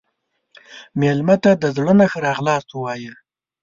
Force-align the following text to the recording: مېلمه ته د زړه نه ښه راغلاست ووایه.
مېلمه 0.99 1.35
ته 1.43 1.51
د 1.61 1.63
زړه 1.75 1.93
نه 1.99 2.05
ښه 2.11 2.19
راغلاست 2.27 2.69
ووایه. 2.71 3.13